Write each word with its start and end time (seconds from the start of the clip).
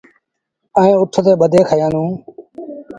ائيٚݩ 0.79 0.97
اُٺ 0.99 1.09
تي 1.25 1.31
ٻڌي 1.39 1.59
کيآندون۔ 1.69 2.09